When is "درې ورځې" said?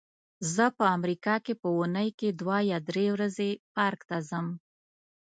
2.89-3.49